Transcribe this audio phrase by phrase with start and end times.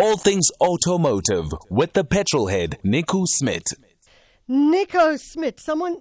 [0.00, 3.74] All things automotive with the petrolhead Nico Smit.
[4.48, 5.98] Nico Smit, someone.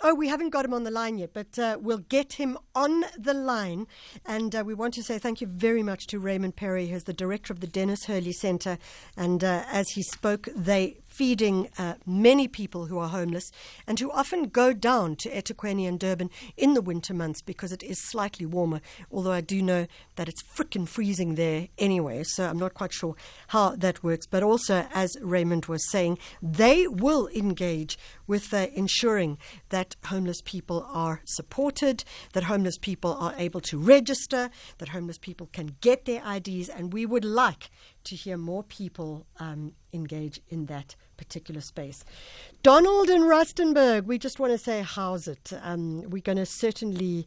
[0.00, 3.04] Oh, we haven't got him on the line yet, but uh, we'll get him on
[3.16, 3.86] the line.
[4.26, 7.12] And uh, we want to say thank you very much to Raymond Perrier, who's the
[7.12, 8.78] director of the Denis Hurley Centre.
[9.16, 13.50] And uh, as he spoke, they feeding uh, many people who are homeless
[13.88, 17.82] and who often go down to eThekwini and Durban in the winter months because it
[17.82, 18.80] is slightly warmer.
[19.10, 23.16] Although I do know that it's frickin' freezing there anyway, so I'm not quite sure
[23.48, 24.28] how that works.
[24.28, 29.38] But also, as Raymond was saying, they will engage with uh, ensuring
[29.70, 35.48] that homeless people are supported, that homeless people are able to register, that homeless people
[35.52, 37.70] can get their IDs, and we would like
[38.04, 42.02] to hear more people um, engage in that particular space.
[42.62, 45.52] Donald in Rustenburg, we just want to say, how's it?
[45.62, 47.26] Um, we're going to certainly.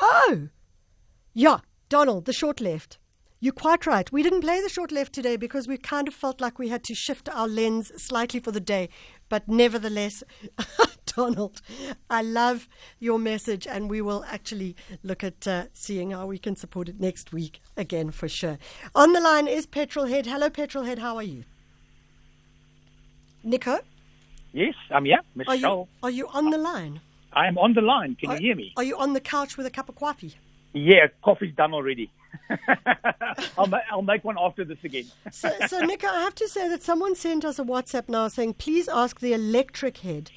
[0.00, 0.48] Oh!
[1.34, 1.58] Yeah,
[1.90, 2.98] Donald, the short left.
[3.44, 4.10] You're quite right.
[4.10, 6.82] We didn't play the short left today because we kind of felt like we had
[6.84, 8.88] to shift our lens slightly for the day.
[9.28, 10.22] But nevertheless,
[11.06, 11.60] Donald,
[12.08, 12.68] I love
[12.98, 16.98] your message, and we will actually look at uh, seeing how we can support it
[16.98, 18.58] next week again for sure.
[18.94, 20.24] On the line is Petrolhead.
[20.24, 20.98] Hello, Petrolhead.
[20.98, 21.44] How are you?
[23.44, 23.78] Nico?
[24.52, 27.00] Yes, I'm here, Miss Are you, are you on the line?
[27.32, 28.16] I am on the line.
[28.18, 28.72] Can Are, you hear me?
[28.76, 30.34] Are you on the couch with a cup of coffee?
[30.72, 32.10] Yeah, coffee's done already.
[33.58, 35.04] I'll, ma- I'll make one after this again.
[35.32, 38.54] So, so, Nico, I have to say that someone sent us a WhatsApp now saying,
[38.54, 40.30] please ask the electric head.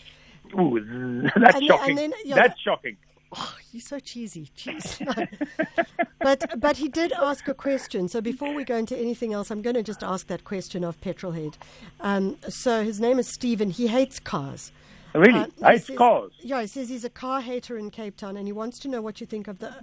[0.59, 0.79] Ooh,
[1.35, 1.89] that's And then- shocking.
[1.89, 2.97] and then, yeah, that's shocking.
[3.35, 4.49] Oh, you're so cheesy.
[4.57, 5.27] Jeez.
[6.19, 8.09] But but he did ask a question.
[8.09, 10.99] So before we go into anything else, I'm going to just ask that question of
[10.99, 11.53] Petrolhead.
[12.01, 13.69] Um, so his name is Stephen.
[13.69, 14.71] He hates cars.
[15.13, 15.39] Really?
[15.39, 16.31] Uh, Hates says- cars.
[16.41, 18.99] Yeah, he says he's a car hater in Cape Town, and he wants to know
[19.01, 19.75] what you think of the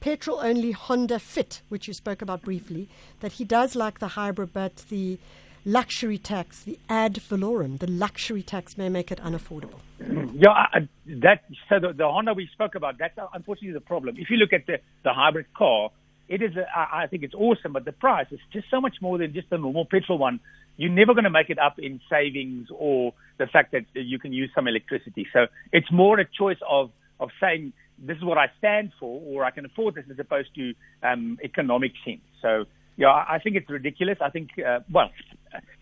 [0.00, 2.88] petrol-only Honda Fit, which you spoke about briefly.
[3.20, 5.18] That he does like the hybrid, but the
[5.64, 9.80] luxury tax, the ad valorem, the luxury tax may make it unaffordable.
[10.34, 10.88] Yeah, I,
[11.20, 12.96] that so the, the Honda we spoke about.
[12.98, 14.16] That's unfortunately the problem.
[14.18, 15.90] If you look at the the hybrid car,
[16.26, 16.56] it is.
[16.56, 19.50] A, I think it's awesome, but the price is just so much more than just
[19.50, 20.40] the normal petrol one.
[20.78, 24.32] You're never going to make it up in savings or the fact that you can
[24.32, 25.26] use some electricity.
[25.34, 29.44] So it's more a choice of of saying this is what I stand for, or
[29.44, 30.72] I can afford this, as opposed to
[31.02, 32.22] um, economic sense.
[32.40, 32.64] So
[32.96, 34.18] yeah, I I think it's ridiculous.
[34.20, 35.10] I think uh, well,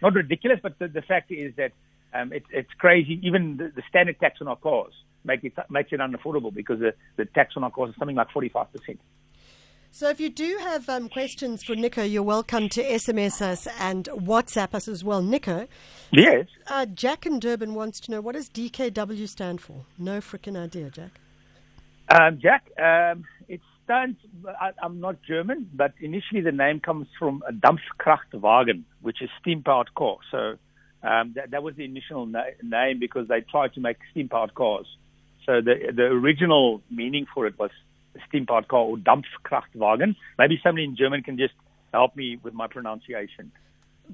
[0.02, 1.72] not ridiculous, but the, the fact is that
[2.14, 3.20] um, it's it's crazy.
[3.22, 4.92] Even the, the standard tax on our cars
[5.24, 8.30] make it makes it unaffordable because the, the tax on our cars is something like
[8.30, 9.00] forty five percent.
[9.92, 14.04] So if you do have um, questions for Nico, you're welcome to SMS us and
[14.12, 15.20] WhatsApp us as well.
[15.20, 15.66] Nico,
[16.12, 16.46] Yes.
[16.68, 19.84] uh, Jack in Durban wants to know what does DKW stand for?
[19.98, 21.10] No freaking idea, Jack.
[22.08, 23.24] Um, Jack, um,
[23.90, 24.18] stands.
[24.46, 29.94] I, I'm not German, but initially the name comes from a Dampfkraftwagen, which is steam-powered
[29.94, 30.18] car.
[30.30, 30.38] So
[31.02, 34.86] um, that, that was the initial na- name because they tried to make steam-powered cars.
[35.46, 37.70] So the the original meaning for it was
[38.28, 40.14] steam-powered car or Dampfkraftwagen.
[40.38, 41.54] Maybe somebody in German can just
[41.92, 43.50] help me with my pronunciation.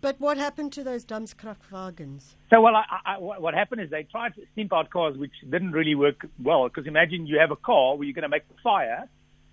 [0.01, 2.35] But what happened to those Dampfkraftwagens?
[2.53, 5.73] So, well, I, I, what what happened is they tried steam powered cars, which didn't
[5.73, 6.69] really work well.
[6.69, 9.09] Because imagine you have a car where you're going to make the fire,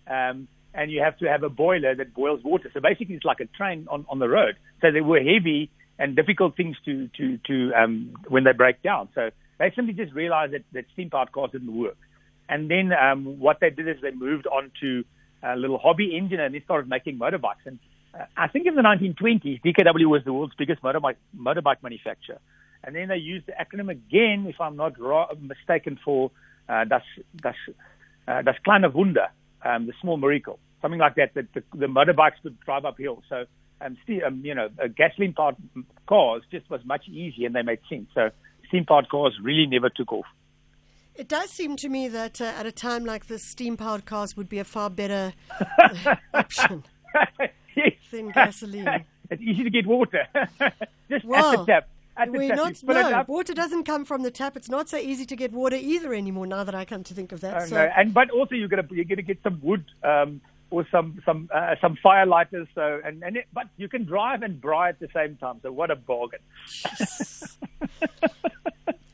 [0.07, 2.69] um, and you have to have a boiler that boils water.
[2.73, 4.55] So basically, it's like a train on, on the road.
[4.81, 5.69] So they were heavy
[5.99, 9.09] and difficult things to to to um, when they break down.
[9.13, 11.97] So they simply just realized that, that steam powered cars didn't work.
[12.49, 15.03] And then um, what they did is they moved on to
[15.43, 17.65] a little hobby engine and they started making motorbikes.
[17.65, 17.79] And
[18.13, 22.39] uh, I think in the 1920s, DKW was the world's biggest motorbike motorbike manufacturer.
[22.83, 26.31] And then they used the acronym again, if I'm not wrong, mistaken, for
[26.67, 27.03] uh, das
[27.35, 27.55] das
[28.27, 29.29] uh, das kleine Wunder,
[29.65, 31.33] um, the small miracle, something like that.
[31.35, 33.23] That the, the motorbikes could drive uphill.
[33.29, 33.45] So,
[33.81, 35.57] um, ste- um, you know, uh, gasoline powered
[36.07, 38.07] cars just was much easier and they made sense.
[38.13, 38.29] So,
[38.67, 40.25] steam powered cars really never took off.
[41.15, 44.49] It does seem to me that uh, at a time like this, steam-powered cars would
[44.49, 45.33] be a far better
[46.33, 46.83] option
[47.75, 47.93] yes.
[48.11, 49.05] than gasoline.
[49.29, 50.27] it's easy to get water.
[51.09, 51.83] just Well, the tap.
[51.83, 51.92] At the We're
[52.47, 52.57] tap.
[52.57, 54.55] not, you fill it no, water doesn't come from the tap.
[54.55, 56.47] It's not so easy to get water either anymore.
[56.47, 57.89] Now that I come to think of that, Oh, so no.
[57.95, 61.75] And but also you're gonna you're gonna get some wood um, or some some uh,
[61.81, 62.67] some fire lighters.
[62.75, 65.59] So and and it, but you can drive and braai at the same time.
[65.63, 66.39] So what a bargain!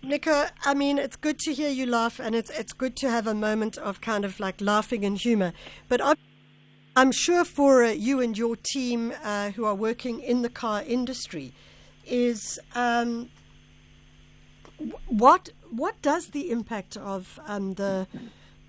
[0.04, 3.28] Nico, I mean, it's good to hear you laugh, and it's it's good to have
[3.28, 5.54] a moment of kind of like laughing and humor.
[5.88, 6.18] But ob-
[6.96, 10.82] I'm sure for uh, you and your team uh, who are working in the car
[10.86, 11.54] industry,
[12.10, 13.30] is um,
[15.08, 18.08] what what does the impact of um, the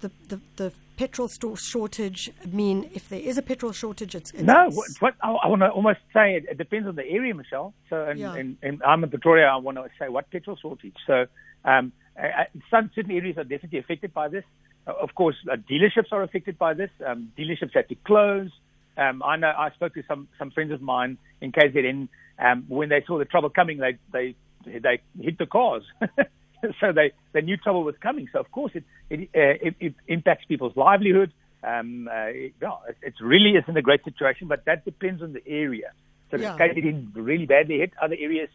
[0.00, 4.14] the, the, the petrol store shortage mean if there is a petrol shortage?
[4.14, 6.96] It's, it's No, what, what I, I want to almost say it, it depends on
[6.96, 7.74] the area, Michelle.
[7.88, 8.34] So, and, Yeah.
[8.34, 9.46] and, and I'm in Pretoria.
[9.46, 10.96] I want to say what petrol shortage.
[11.06, 11.26] So,
[11.64, 14.44] um, uh, some certain areas are definitely affected by this.
[14.86, 16.90] Of course, uh, dealerships are affected by this.
[17.06, 18.50] Um, dealerships had to close.
[18.96, 19.52] Um, I know.
[19.56, 22.08] I spoke to some some friends of mine in KZN.
[22.38, 24.34] Um, when they saw the trouble coming, they they
[24.64, 25.82] they hit the cars.
[26.80, 28.28] so they, they knew trouble was coming.
[28.32, 31.32] So of course it it, uh, it, it impacts people's livelihood.
[31.62, 35.32] Um, uh, it, yeah, it, it really isn't a great situation, but that depends on
[35.32, 35.92] the area.
[36.30, 36.56] So Yeah.
[36.56, 37.92] KZN really badly hit.
[38.00, 38.48] Other areas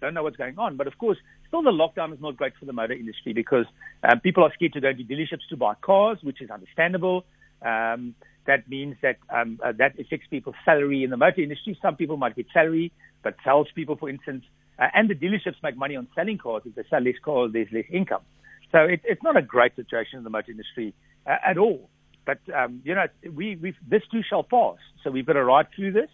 [0.00, 0.76] don't know what's going on.
[0.76, 1.16] But of course,
[1.48, 3.66] still the lockdown is not great for the motor industry because
[4.02, 7.24] um, people are scared to go to dealerships to buy cars, which is understandable.
[7.64, 8.14] Um,
[8.46, 11.78] that means that um, uh, that affects people's salary in the motor industry.
[11.80, 12.92] Some people might get salary,
[13.22, 14.44] but salespeople, for instance,
[14.78, 16.62] uh, and the dealerships make money on selling cars.
[16.64, 18.22] If they sell less cars, there's less income.
[18.72, 20.94] So it, it's not a great situation in the motor industry
[21.26, 21.88] uh, at all.
[22.24, 24.78] But um, you know, we we this too shall pass.
[25.02, 26.10] So we've got to ride through this,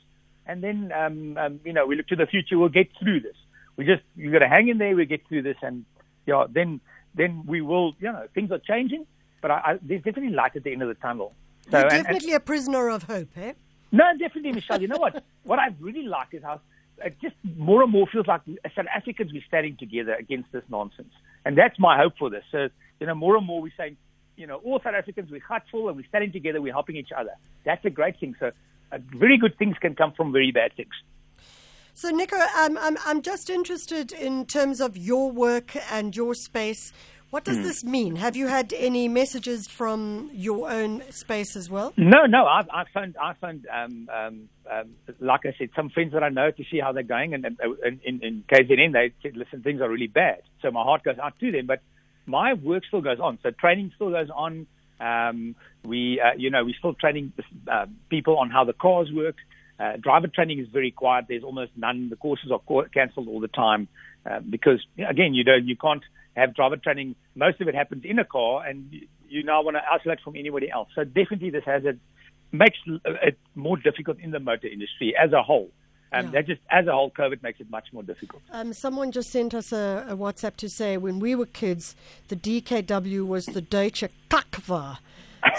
[0.47, 2.59] and then um, um, you know we look to the future.
[2.59, 3.37] We'll get through this.
[3.77, 4.95] We just you got to hang in there.
[4.97, 5.85] We get through this, and
[6.27, 6.81] yeah, then
[7.15, 7.95] then we will.
[8.00, 9.06] You know, things are changing,
[9.40, 11.35] but I, I, there's definitely light at the end of the tunnel.
[11.70, 13.52] So You're and- and- definitely a prisoner of hope, eh?
[13.93, 14.81] no, definitely, Michelle.
[14.81, 15.23] You know what?
[15.44, 16.61] what I really like is how
[17.05, 18.40] it just more and more feels like
[18.75, 21.12] South Africans we're standing together against this nonsense,
[21.44, 22.44] and that's my hope for this.
[22.50, 22.69] So
[23.00, 23.96] you know, more and more we're saying,
[24.37, 27.32] you know, all South Africans we're heartful and we're standing together, we're helping each other.
[27.64, 28.35] That's a great thing.
[28.40, 28.50] So
[28.90, 30.94] uh, very good things can come from very bad things.
[31.94, 36.93] So, Nico, um, I'm, I'm just interested in terms of your work and your space.
[37.31, 38.17] What does this mean?
[38.17, 41.93] Have you had any messages from your own space as well?
[41.99, 42.47] No, no.
[42.47, 44.91] I've, I found, I found, um, um, um,
[45.21, 47.59] like I said, some friends that I know to see how they're going, and, and
[47.61, 50.41] and in, in KZN they said, listen, things are really bad.
[50.63, 51.81] So my heart goes out to them, but
[52.25, 53.39] my work still goes on.
[53.43, 54.67] So training still goes on.
[54.99, 55.55] Um,
[55.85, 57.35] we, uh, you know, we're still training
[57.71, 59.37] uh, people on how the cars work.
[59.79, 61.27] Uh, driver training is very quiet.
[61.29, 62.09] There's almost none.
[62.09, 63.87] The courses are co- cancelled all the time
[64.29, 66.03] uh, because, again, you don't, you can't
[66.38, 67.14] have driver training.
[67.35, 68.93] Most of it happens in a car, and
[69.29, 70.88] you, now want to isolate from anybody else.
[70.94, 71.99] So definitely, this has it
[72.52, 75.70] makes it more difficult in the motor industry as a whole.
[76.12, 76.31] Um, Yeah.
[76.32, 78.43] That just as a whole, COVID makes it much more difficult.
[78.50, 81.94] Um, someone just sent us a, a WhatsApp to say when we were kids,
[82.29, 84.99] the DKW was the Deutsche Kakva.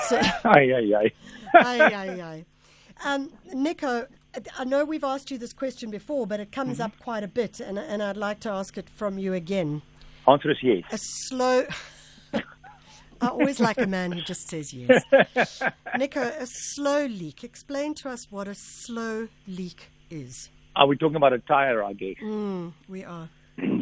[0.08, 1.12] So, Aye, aye, aye.
[1.54, 2.46] aye, aye, aye.
[3.06, 4.08] Um, Nico,
[4.58, 7.60] I know we've asked you this question before, but it comes up quite a bit,
[7.60, 9.82] and, and I'd like to ask it from you again.
[10.30, 10.84] Answer is yes.
[10.92, 11.66] A slow.
[13.22, 15.04] I always like a man who just says yes.
[15.98, 17.44] Nico, a slow leak.
[17.44, 20.50] Explain to us what a slow leak is.
[20.76, 21.84] Are we talking about a tire?
[21.84, 22.16] I guess.
[22.24, 23.30] Mm, we are.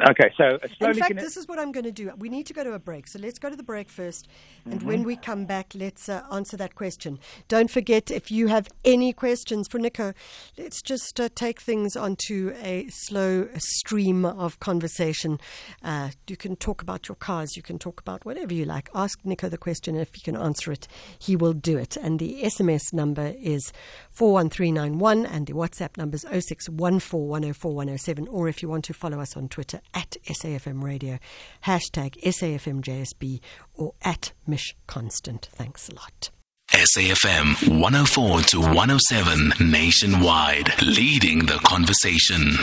[0.09, 2.11] Okay, so a In fact, this is what I'm going to do.
[2.17, 3.07] We need to go to a break.
[3.07, 4.27] So let's go to the break first.
[4.65, 4.88] And Mm-hmm.
[4.88, 7.17] when we come back, let's uh, answer that question.
[7.47, 10.13] Don't forget, if you have any questions for Nico,
[10.57, 15.39] let's just uh, take things onto a slow stream of conversation.
[15.83, 18.89] Uh, you can talk about your cars, you can talk about whatever you like.
[18.94, 21.97] Ask Nico the question, and if he can answer it, he will do it.
[21.97, 23.73] And the SMS number is
[24.11, 28.27] 41391, and the WhatsApp number is 0614104107.
[28.29, 31.19] Or if you want to follow us on Twitter, at SAFM Radio,
[31.66, 33.39] hashtag SAFMJSB,
[33.74, 35.50] or at Mish Constant.
[35.51, 36.30] Thanks a lot.
[36.72, 42.57] SAFM 104 to 107 nationwide, leading the conversation.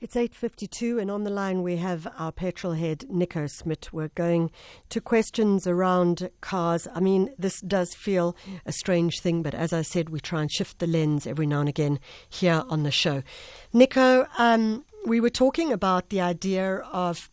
[0.00, 3.92] It's 8.52 and on the line we have our petrol head, Nico Smit.
[3.92, 4.50] We're going
[4.88, 6.88] to questions around cars.
[6.94, 10.50] I mean, this does feel a strange thing, but as I said, we try and
[10.50, 12.00] shift the lens every now and again
[12.30, 13.22] here on the show.
[13.74, 17.30] Nico, um, we were talking about the idea of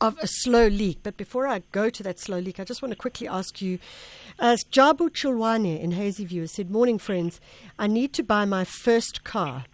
[0.00, 0.98] of a slow leak.
[1.02, 3.78] But before I go to that slow leak, I just want to quickly ask you,
[4.38, 7.40] as Jabu Chulwane in Hazyview has said, Morning, friends,
[7.78, 9.64] I need to buy my first car.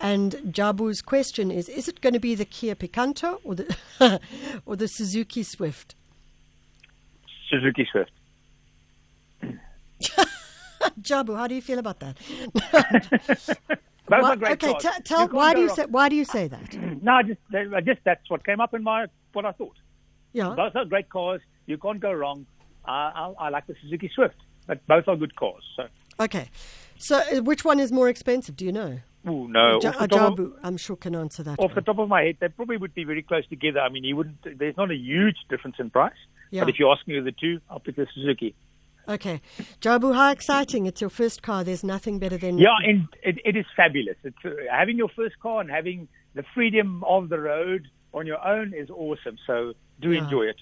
[0.00, 4.20] And Jabu's question is, is it going to be the Kia Picanto or the,
[4.66, 5.94] or the Suzuki Swift?
[7.48, 8.10] Suzuki Swift.
[11.00, 12.18] Jabu, how do you feel about that?
[14.06, 14.82] Both Why- are great okay, cars.
[14.96, 15.76] t- tell, why, do you wrong.
[15.76, 16.74] say, why do you say that?
[17.02, 19.76] No, I just, I just that's what came up in my what I thought.
[20.32, 20.54] Yeah.
[20.56, 21.40] Both are great cars.
[21.66, 22.46] You can't go wrong.
[22.84, 25.62] I, I, I like the Suzuki Swift, but both are good cars.
[25.76, 25.84] So,
[26.20, 26.50] Okay.
[26.98, 28.56] So uh, which one is more expensive?
[28.56, 29.00] Do you know?
[29.28, 29.80] ooh, no.
[29.82, 31.58] Ja- uh, top of, I'm sure, can answer that.
[31.58, 33.80] off the top of my head, they probably would be very close together.
[33.80, 34.58] I mean, wouldn't.
[34.58, 36.12] There's not a huge difference in price.
[36.50, 36.60] Yeah.
[36.60, 38.54] But if you ask me the two, I'll pick the Suzuki.
[39.08, 39.40] Okay.
[39.80, 40.86] Jabu, how exciting.
[40.86, 41.62] It's your first car.
[41.64, 42.58] There's nothing better than.
[42.58, 44.16] Yeah, and it, it is fabulous.
[44.24, 48.44] It's uh, having your first car and having the freedom of the road on your
[48.46, 49.36] own is awesome.
[49.46, 50.24] So do Yeah.
[50.24, 50.56] enjoy it.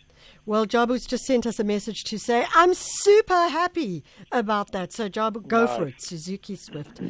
[0.47, 4.93] Well, Jabu's just sent us a message to say, I'm super happy about that.
[4.93, 6.01] So, Jabu, go for it.
[6.01, 7.01] Suzuki Swift.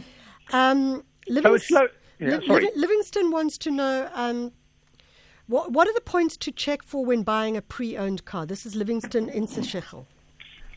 [0.53, 1.89] Um, So.
[2.19, 2.67] Yeah, Li- sorry.
[2.67, 4.53] Livi- Livingston wants to know um,
[5.47, 8.47] what, what are the points to check for when buying a pre owned car?
[8.47, 10.07] This is Livingston in Sechel.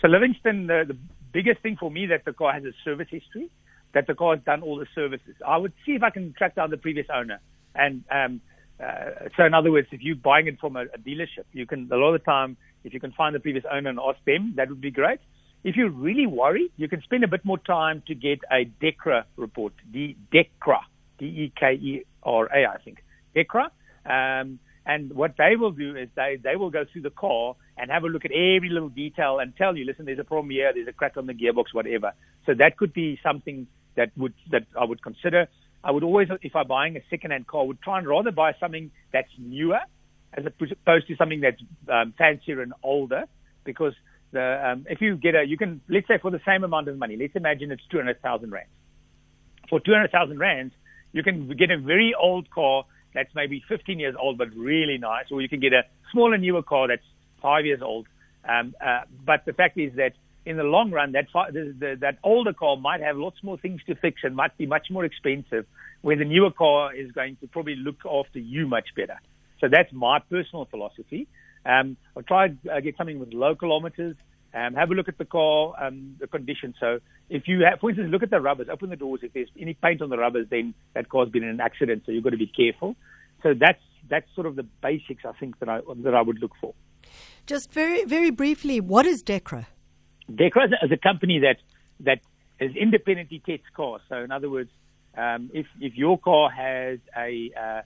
[0.05, 0.97] So Livingston, the, the
[1.33, 3.49] biggest thing for me that the car has a service history,
[3.95, 5.33] that the car has done all the services.
[5.43, 7.39] I would see if I can track down the previous owner.
[7.73, 8.39] And um,
[8.79, 11.89] uh, so, in other words, if you're buying it from a, a dealership, you can
[11.91, 14.53] a lot of the time, if you can find the previous owner and ask them,
[14.57, 15.21] that would be great.
[15.63, 19.23] If you're really worried, you can spend a bit more time to get a DEKRA
[19.37, 20.81] report, D DEKRA,
[21.17, 23.03] D E K E R A, I think,
[23.35, 23.71] DEKRA.
[24.05, 27.91] Um, and what they will do is they, they will go through the car and
[27.91, 30.71] have a look at every little detail and tell you, listen, there's a problem here,
[30.73, 32.13] there's a crack on the gearbox, whatever.
[32.45, 35.47] So that could be something that would that I would consider.
[35.83, 38.91] I would always, if I'm buying a second-hand car, would try and rather buy something
[39.13, 39.79] that's newer
[40.33, 43.25] as opposed to something that's um, fancier and older,
[43.63, 43.93] because
[44.31, 46.97] the um, if you get a, you can let's say for the same amount of
[46.97, 48.67] money, let's imagine it's two hundred thousand rand.
[49.69, 50.73] For two hundred thousand rands,
[51.13, 55.25] you can get a very old car that's maybe 15 years old but really nice,
[55.31, 57.05] or you can get a smaller, newer car that's
[57.47, 58.05] five years old.
[58.53, 60.13] Um, uh, but the fact is that
[60.45, 63.57] in the long run, that fi- the, the, that older car might have lots more
[63.65, 65.65] things to fix and might be much more expensive,
[66.01, 69.17] where the newer car is going to probably look after you much better.
[69.61, 71.27] So that's my personal philosophy.
[71.65, 74.15] Um, I'll try to uh, get something with low kilometers.
[74.53, 76.73] Um, have a look at the car, um, the condition.
[76.79, 76.99] So
[77.29, 79.19] if you have, for instance, look at the rubbers, open the doors.
[79.23, 82.03] If there's any paint on the rubbers, then that car's been in an accident.
[82.05, 82.95] So you've got to be careful.
[83.43, 86.53] So that's that's sort of the basics I think that I that I would look
[86.61, 86.73] for.
[87.45, 89.67] Just very, very briefly, what is DEKRA?
[90.31, 91.57] Dekra is a- company that
[91.99, 92.19] that
[92.59, 94.01] is independently tests cars.
[94.09, 94.71] So in other words,
[95.15, 97.81] um, if if your car has a, uh,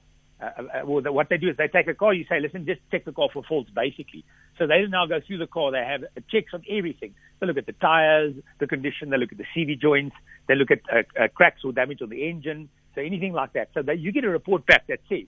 [0.85, 2.13] well, the, what they do is they take a car.
[2.13, 4.23] You say, listen, just check the car for faults, basically.
[4.57, 5.71] So they now go through the car.
[5.71, 7.13] They have checks on everything.
[7.41, 9.09] They look at the tires, the condition.
[9.09, 10.15] They look at the CV joints.
[10.47, 12.69] They look at uh, uh, cracks or damage on the engine.
[12.95, 13.69] So anything like that.
[13.73, 15.25] So that you get a report back that says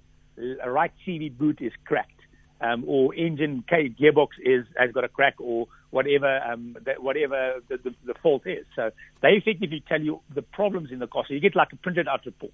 [0.66, 2.21] right CV boot is cracked
[2.62, 7.56] um, or engine K gearbox is has got a crack or whatever um, that, whatever
[7.68, 8.66] the, the, the fault is.
[8.76, 8.92] So
[9.22, 11.26] they effectively tell you the problems in the car.
[11.28, 12.54] So you get like a printed out report.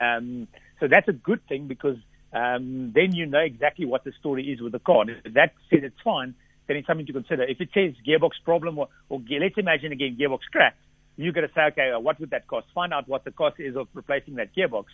[0.00, 1.96] Um, so that's a good thing because
[2.32, 5.02] um, then you know exactly what the story is with the car.
[5.02, 6.34] And if that says it's fine,
[6.66, 7.42] then it's something to consider.
[7.42, 10.76] If it says gearbox problem or, or let's imagine again gearbox crack,
[11.16, 12.68] you got to say, okay, what would that cost?
[12.74, 14.84] Find out what the cost is of replacing that gearbox,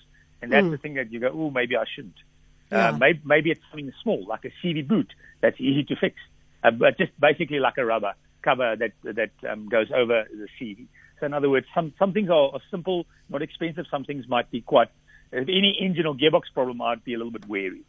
[0.42, 2.16] and that's the thing that you go, oh, maybe I shouldn't.
[2.70, 2.88] Yeah.
[2.88, 6.16] Uh, maybe, maybe it's something small, like a CV boot that's easy to fix,
[6.64, 10.86] uh, but just basically like a rubber cover that that um, goes over the CV.
[11.20, 13.86] So in other words, some some things are, are simple, not expensive.
[13.90, 14.88] Some things might be quite.
[15.32, 17.82] If any engine or gearbox problem, I'd be a little bit wary.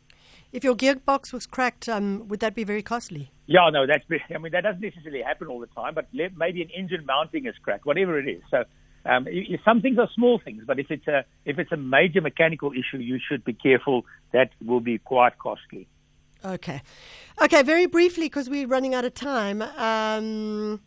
[0.52, 3.32] If your gearbox was cracked, um, would that be very costly?
[3.46, 4.06] Yeah, no, that's.
[4.34, 7.56] I mean, that doesn't necessarily happen all the time, but maybe an engine mounting is
[7.62, 8.42] cracked, whatever it is.
[8.50, 8.64] So,
[9.08, 9.28] um,
[9.64, 12.98] some things are small things, but if it's a if it's a major mechanical issue,
[12.98, 14.06] you should be careful.
[14.34, 15.88] That will be quite costly.
[16.44, 16.82] Okay.
[17.42, 20.80] Okay, very briefly, because we're running out of time, um,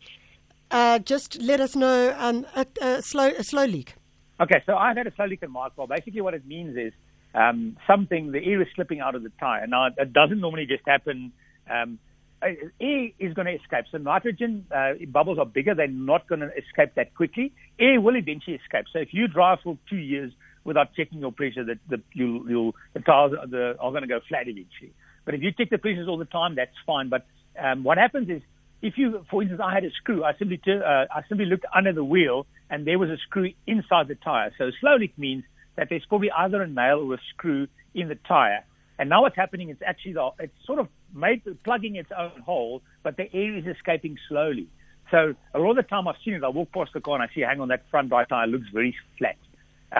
[0.70, 3.94] uh, just let us know um, a, a, slow, a slow leak.
[4.40, 5.86] Okay, so I've had a slow leak in my car.
[5.86, 6.92] Basically, what it means is
[7.34, 9.66] um, something, the air is slipping out of the tire.
[9.66, 11.32] Now, it doesn't normally just happen.
[11.68, 11.98] Um,
[12.42, 13.84] air is going to escape.
[13.90, 15.74] So nitrogen uh, bubbles are bigger.
[15.74, 17.52] They're not going to escape that quickly.
[17.78, 18.86] Air will eventually escape.
[18.92, 20.32] So if you drive for two years
[20.64, 24.20] without checking your pressure, that the, you'll, you'll, the tires are, are going to go
[24.28, 24.92] flat eventually.
[25.24, 27.08] But if you check the pressures all the time, that's fine.
[27.08, 27.26] But
[27.58, 28.42] um, what happens is,
[28.82, 31.66] if you, for instance, I had a screw, I simply, tur- uh, I simply looked
[31.74, 34.52] under the wheel and there was a screw inside the tire.
[34.56, 35.44] So slow leak means
[35.76, 38.64] that there's probably either a nail or a screw in the tire.
[39.00, 42.82] And now what's happening is actually the, it's sort of made plugging its own hole,
[43.02, 44.68] but the air is escaping slowly.
[45.10, 47.22] So a lot of the time I've seen it, I walk past the car and
[47.22, 49.38] I see, hang on, that front right tire looks very flat.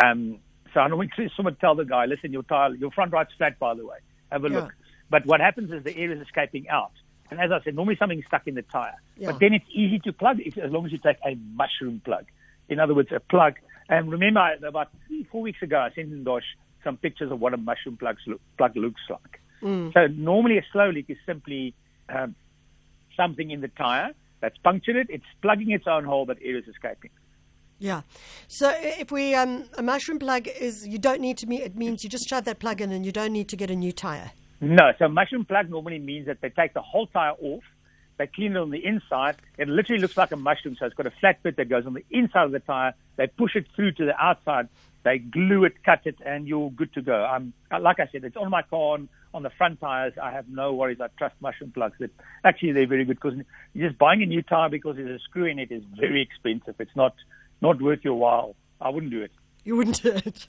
[0.04, 0.38] Um,
[0.75, 3.73] so I normally someone tell the guy, listen, your tire, your front right's flat, by
[3.73, 3.97] the way.
[4.30, 4.54] Have a Yeah.
[4.57, 4.75] look.
[5.09, 6.92] But what happens is the air is escaping out.
[7.30, 8.97] And as I said, normally something's stuck in the tire.
[9.16, 9.28] Yeah.
[9.33, 12.26] But then it's easy to plug if, as long as you take a mushroom plug.
[12.69, 13.54] In other words, a plug.
[13.88, 16.45] And remember, about three, four weeks ago, I sent in Dosh
[16.85, 19.41] some pictures of what a mushroom plug, look, plug looks like.
[19.93, 21.75] So normally a slow leak is simply
[22.09, 22.35] um,
[23.17, 25.09] something in the tire that's punctured it.
[25.11, 27.11] It's plugging its own hole, but air is escaping.
[27.79, 28.03] Yeah.
[28.49, 32.05] So if we um, a mushroom plug is you don't need to me it means
[32.05, 34.33] you just shove that plug in and you don't need to get a new tire.
[34.61, 37.63] No, so a mushroom plug normally means that they take the whole tire off,
[38.21, 39.37] They clean it on the inside.
[39.57, 41.95] It literally looks like a mushroom, so it's got a flat bit that goes on
[41.95, 42.93] the inside of the tire.
[43.17, 44.69] They push it through to the outside.
[45.05, 47.15] They glue it, cut it, and you're good to go.
[47.15, 50.12] I'm like I said, it's on my car on, on the front tires.
[50.23, 51.00] I have no worries.
[51.00, 51.97] I trust mushroom plugs.
[51.99, 52.11] It,
[52.45, 53.39] actually, they're very good because
[53.75, 56.75] just buying a new tire because there's a screw in it is very expensive.
[56.79, 57.15] It's not
[57.62, 58.55] not worth your while.
[58.83, 59.33] I wouldn't do it.
[59.64, 60.47] You wouldn't do it.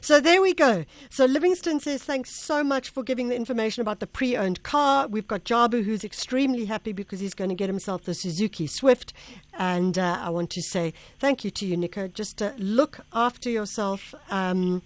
[0.00, 0.84] So there we go.
[1.10, 5.06] So Livingston says, thanks so much for giving the information about the pre owned car.
[5.06, 9.12] We've got Jabu, who's extremely happy because he's going to get himself the Suzuki Swift.
[9.54, 12.08] And uh, I want to say thank you to you, Nico.
[12.08, 14.14] Just uh, look after yourself.
[14.28, 14.82] Um,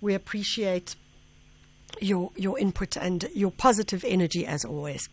[0.00, 0.94] we appreciate
[2.00, 5.08] your, your input and your positive energy as always.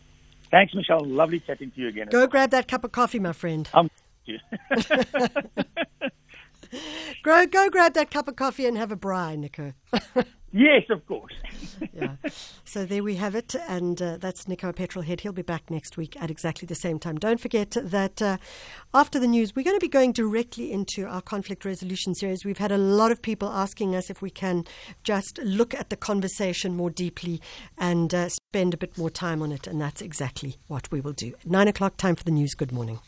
[0.50, 1.04] Thanks, Michelle.
[1.04, 2.08] Lovely chatting to you again.
[2.10, 3.68] Go grab that cup of coffee, my friend.
[3.74, 3.90] Um,
[7.28, 9.74] Go, go grab that cup of coffee and have a braai, Nico.
[10.50, 11.34] yes, of course.
[11.92, 12.16] yeah.
[12.64, 13.54] So there we have it.
[13.68, 15.20] And uh, that's Nico Petrolhead.
[15.20, 17.16] He'll be back next week at exactly the same time.
[17.18, 18.38] Don't forget that uh,
[18.94, 22.46] after the news, we're going to be going directly into our conflict resolution series.
[22.46, 24.64] We've had a lot of people asking us if we can
[25.04, 27.42] just look at the conversation more deeply
[27.76, 29.66] and uh, spend a bit more time on it.
[29.66, 31.34] And that's exactly what we will do.
[31.44, 32.54] Nine o'clock, time for the news.
[32.54, 33.00] Good morning.